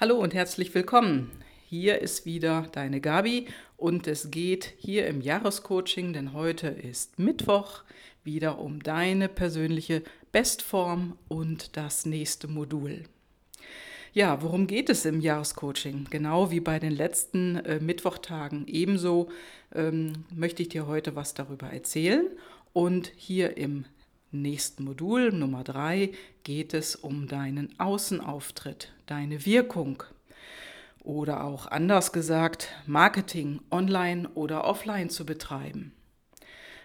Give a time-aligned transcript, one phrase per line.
[0.00, 1.30] Hallo und herzlich willkommen.
[1.68, 7.84] Hier ist wieder deine Gabi und es geht hier im Jahrescoaching, denn heute ist Mittwoch,
[8.24, 10.02] wieder um deine persönliche
[10.32, 13.04] Bestform und das nächste Modul.
[14.12, 16.08] Ja, worum geht es im Jahrescoaching?
[16.10, 19.30] Genau wie bei den letzten äh, Mittwochtagen ebenso
[19.74, 22.26] ähm, möchte ich dir heute was darüber erzählen.
[22.72, 23.84] Und hier im
[24.32, 26.12] nächsten Modul, Nummer drei,
[26.44, 30.02] geht es um deinen Außenauftritt, deine Wirkung.
[31.00, 35.92] Oder auch anders gesagt, Marketing online oder offline zu betreiben.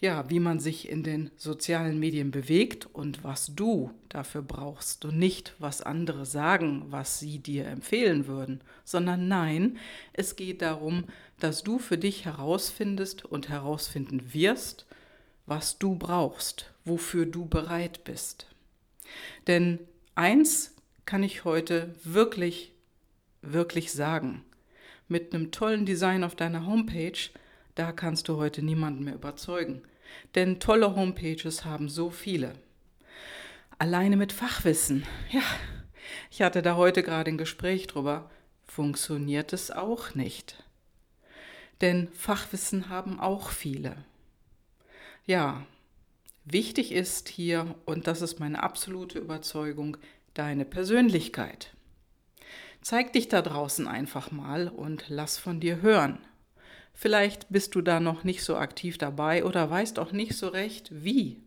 [0.00, 5.18] Ja, wie man sich in den sozialen Medien bewegt und was du dafür brauchst und
[5.18, 9.76] nicht, was andere sagen, was sie dir empfehlen würden, sondern nein,
[10.14, 11.04] es geht darum,
[11.38, 14.86] dass du für dich herausfindest und herausfinden wirst,
[15.50, 18.46] was du brauchst, wofür du bereit bist.
[19.48, 19.80] Denn
[20.14, 22.72] eins kann ich heute wirklich,
[23.42, 24.44] wirklich sagen.
[25.08, 27.18] Mit einem tollen Design auf deiner Homepage,
[27.74, 29.82] da kannst du heute niemanden mehr überzeugen.
[30.36, 32.52] Denn tolle Homepages haben so viele.
[33.76, 35.42] Alleine mit Fachwissen, ja,
[36.30, 38.30] ich hatte da heute gerade ein Gespräch drüber,
[38.68, 40.62] funktioniert es auch nicht.
[41.80, 43.96] Denn Fachwissen haben auch viele.
[45.30, 45.64] Ja,
[46.44, 49.96] wichtig ist hier, und das ist meine absolute Überzeugung,
[50.34, 51.72] deine Persönlichkeit.
[52.80, 56.18] Zeig dich da draußen einfach mal und lass von dir hören.
[56.94, 60.90] Vielleicht bist du da noch nicht so aktiv dabei oder weißt auch nicht so recht,
[60.92, 61.40] wie.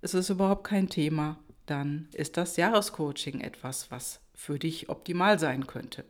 [0.00, 1.38] Es ist überhaupt kein Thema.
[1.66, 6.06] Dann ist das Jahrescoaching etwas, was für dich optimal sein könnte.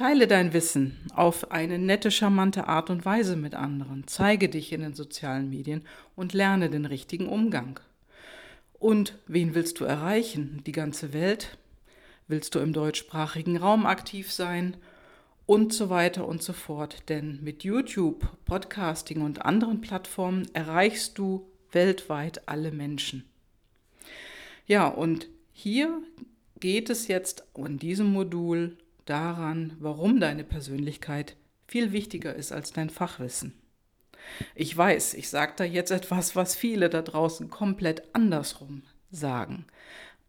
[0.00, 4.04] Teile dein Wissen auf eine nette, charmante Art und Weise mit anderen.
[4.06, 5.84] Zeige dich in den sozialen Medien
[6.16, 7.78] und lerne den richtigen Umgang.
[8.78, 10.62] Und wen willst du erreichen?
[10.64, 11.58] Die ganze Welt?
[12.28, 14.78] Willst du im deutschsprachigen Raum aktiv sein?
[15.44, 17.10] Und so weiter und so fort.
[17.10, 23.26] Denn mit YouTube, Podcasting und anderen Plattformen erreichst du weltweit alle Menschen.
[24.66, 26.02] Ja, und hier
[26.58, 28.78] geht es jetzt in diesem Modul
[29.10, 33.54] daran, warum deine Persönlichkeit viel wichtiger ist als dein Fachwissen.
[34.54, 39.66] Ich weiß, ich sage da jetzt etwas, was viele da draußen komplett andersrum sagen.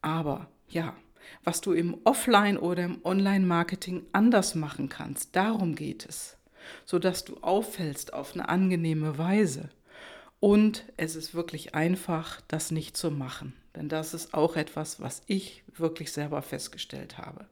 [0.01, 0.95] Aber ja,
[1.43, 6.37] was du im Offline- oder im Online-Marketing anders machen kannst, darum geht es,
[6.85, 9.69] sodass du auffällst auf eine angenehme Weise.
[10.39, 15.21] Und es ist wirklich einfach, das nicht zu machen, denn das ist auch etwas, was
[15.27, 17.45] ich wirklich selber festgestellt habe.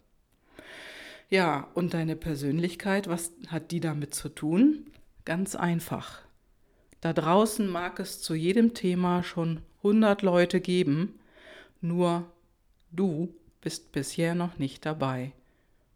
[1.29, 4.88] Ja, und deine Persönlichkeit, was hat die damit zu tun?
[5.25, 6.22] Ganz einfach.
[7.01, 11.19] Da draußen mag es zu jedem Thema schon 100 Leute geben,
[11.81, 12.25] nur
[12.91, 15.31] du bist bisher noch nicht dabei.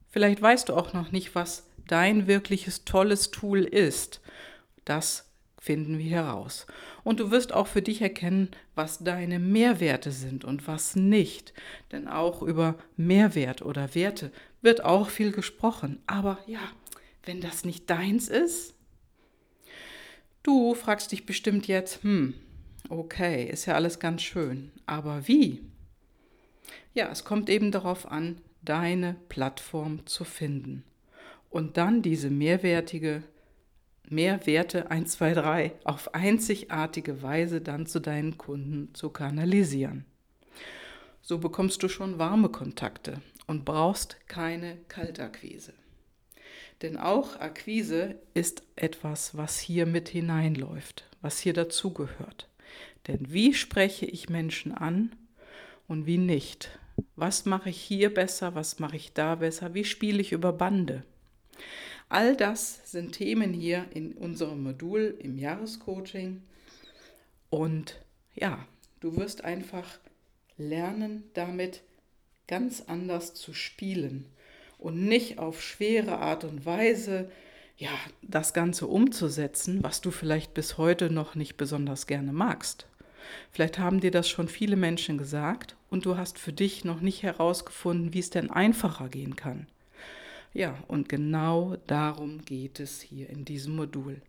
[0.09, 4.21] Vielleicht weißt du auch noch nicht, was dein wirkliches tolles Tool ist.
[4.85, 5.32] Das
[5.63, 6.67] finden wir heraus.
[7.05, 11.53] Und du wirst auch für dich erkennen, was deine Mehrwerte sind und was nicht.
[11.93, 16.01] Denn auch über Mehrwert oder Werte wird auch viel gesprochen.
[16.05, 16.59] Aber ja,
[17.23, 18.75] wenn das nicht deins ist,
[20.43, 22.33] du fragst dich bestimmt jetzt, hm,
[22.89, 24.69] okay, ist ja alles ganz schön.
[24.85, 25.63] Aber wie?
[26.93, 30.83] Ja, es kommt eben darauf an, deine Plattform zu finden
[31.49, 33.23] und dann diese mehrwertige
[34.13, 40.05] Mehrwerte 1, 2, 3 auf einzigartige Weise dann zu deinen Kunden zu kanalisieren.
[41.21, 45.73] So bekommst du schon warme Kontakte und brauchst keine Kaltakquise.
[46.81, 52.49] Denn auch Akquise ist etwas, was hier mit hineinläuft, was hier dazugehört.
[53.07, 55.15] Denn wie spreche ich Menschen an
[55.87, 56.77] und wie nicht?
[57.15, 58.55] Was mache ich hier besser?
[58.55, 59.73] Was mache ich da besser?
[59.73, 61.03] Wie spiele ich über Bande?
[62.13, 66.43] All das sind Themen hier in unserem Modul im Jahrescoaching.
[67.49, 67.99] Und
[68.35, 68.67] ja,
[68.99, 69.97] du wirst einfach
[70.55, 71.81] lernen, damit
[72.47, 74.27] ganz anders zu spielen
[74.77, 77.31] und nicht auf schwere Art und Weise
[77.77, 77.89] ja,
[78.21, 82.85] das Ganze umzusetzen, was du vielleicht bis heute noch nicht besonders gerne magst.
[83.49, 87.23] Vielleicht haben dir das schon viele Menschen gesagt und du hast für dich noch nicht
[87.23, 89.65] herausgefunden, wie es denn einfacher gehen kann.
[90.53, 94.21] Ja, und genau darum geht es hier in diesem Modul.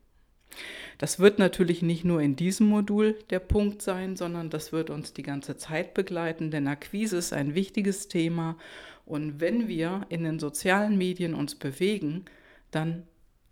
[0.98, 5.12] Das wird natürlich nicht nur in diesem Modul der Punkt sein, sondern das wird uns
[5.12, 8.56] die ganze Zeit begleiten, denn Akquise ist ein wichtiges Thema
[9.04, 12.24] und wenn wir in den sozialen Medien uns bewegen,
[12.70, 13.06] dann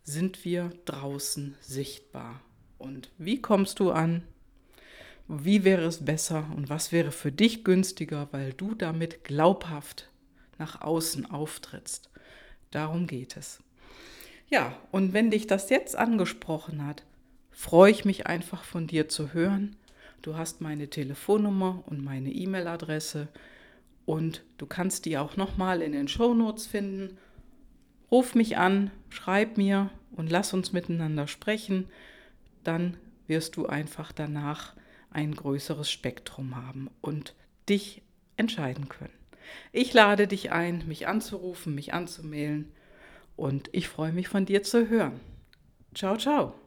[0.05, 2.41] sind wir draußen sichtbar.
[2.79, 4.23] Und wie kommst du an?
[5.29, 10.09] Wie wäre es besser und was wäre für dich günstiger, weil du damit glaubhaft
[10.59, 12.12] nach außen auftrittst.
[12.73, 13.61] Darum geht es.
[14.51, 17.05] Ja, und wenn dich das jetzt angesprochen hat,
[17.51, 19.77] freue ich mich einfach von dir zu hören.
[20.21, 23.29] Du hast meine Telefonnummer und meine E-Mail-Adresse
[24.05, 27.19] und du kannst die auch nochmal in den Shownotes finden.
[28.11, 31.89] Ruf mich an, schreib mir und lass uns miteinander sprechen.
[32.65, 32.97] Dann
[33.27, 34.75] wirst du einfach danach
[35.11, 37.35] ein größeres Spektrum haben und
[37.69, 38.03] dich
[38.37, 39.22] entscheiden können.
[39.73, 42.73] Ich lade dich ein, mich anzurufen, mich anzumailen
[43.37, 45.21] und ich freue mich von dir zu hören.
[45.95, 46.62] Ciao, ciao.